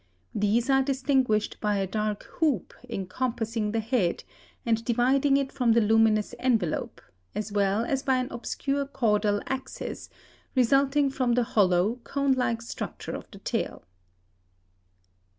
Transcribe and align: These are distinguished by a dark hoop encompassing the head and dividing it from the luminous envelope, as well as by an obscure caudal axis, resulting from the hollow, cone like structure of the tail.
These 0.33 0.67
are 0.71 0.81
distinguished 0.81 1.59
by 1.61 1.75
a 1.77 1.85
dark 1.85 2.23
hoop 2.39 2.73
encompassing 2.89 3.71
the 3.71 3.79
head 3.81 4.23
and 4.65 4.83
dividing 4.83 5.37
it 5.37 5.51
from 5.51 5.73
the 5.73 5.79
luminous 5.79 6.33
envelope, 6.39 7.01
as 7.35 7.51
well 7.51 7.85
as 7.85 8.01
by 8.01 8.15
an 8.17 8.27
obscure 8.31 8.87
caudal 8.87 9.43
axis, 9.45 10.09
resulting 10.55 11.11
from 11.11 11.33
the 11.33 11.43
hollow, 11.43 11.99
cone 12.03 12.31
like 12.31 12.63
structure 12.63 13.11
of 13.15 13.29
the 13.29 13.37
tail. 13.37 13.85